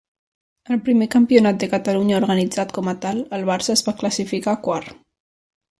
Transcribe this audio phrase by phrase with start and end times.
[0.75, 4.97] Al primer Campionat de Catalunya organitzat com a tal, el Barça es va classificar quart.